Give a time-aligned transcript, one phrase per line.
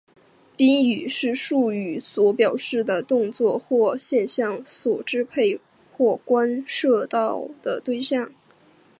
[0.57, 5.59] 宾语是述语所表示的动作或现象所支配
[5.95, 8.33] 或关涉到的对象。